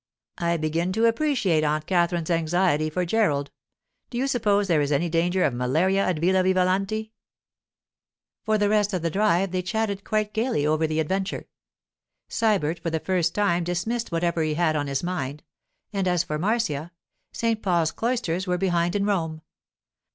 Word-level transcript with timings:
'I 0.39 0.57
begin 0.57 0.91
to 0.93 1.05
appreciate 1.05 1.63
Aunt 1.63 1.85
Katherine's 1.85 2.31
anxiety 2.31 2.89
for 2.89 3.05
Gerald—do 3.05 4.17
you 4.17 4.25
suppose 4.25 4.67
there 4.67 4.81
is 4.81 4.91
any 4.91 5.09
danger 5.09 5.43
of 5.43 5.53
malaria 5.53 6.03
at 6.03 6.17
Villa 6.17 6.41
Vivalanti?' 6.41 7.11
For 8.43 8.57
the 8.57 8.67
rest 8.67 8.93
of 8.93 9.03
the 9.03 9.11
drive 9.11 9.51
they 9.51 9.61
chatted 9.61 10.03
quite 10.03 10.33
gaily 10.33 10.65
over 10.65 10.87
the 10.87 10.99
adventure. 10.99 11.47
Sybert 12.31 12.79
for 12.79 12.89
the 12.89 12.97
time 13.31 13.63
dismissed 13.63 14.11
whatever 14.11 14.41
he 14.41 14.55
had 14.55 14.75
on 14.75 14.87
his 14.87 15.03
mind; 15.03 15.43
and 15.93 16.07
as 16.07 16.23
for 16.23 16.39
Marcia—St. 16.39 17.61
Paul's 17.61 17.91
cloisters 17.91 18.47
were 18.47 18.57
behind 18.57 18.95
in 18.95 19.05
Rome. 19.05 19.43